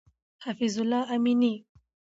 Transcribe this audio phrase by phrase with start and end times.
[0.43, 1.55] حفیظ الله امینی